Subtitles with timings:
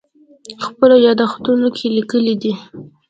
[0.65, 2.53] خپلو یادښتونو کې لیکلي دي.